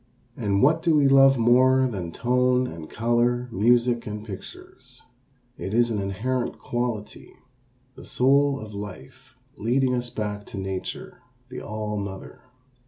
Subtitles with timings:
[0.35, 5.03] And what do we love more than tone and color, music and pictures?
[5.59, 7.35] It is an inherent quality,
[7.93, 12.41] the soul of life leading us back to nature, the All mother.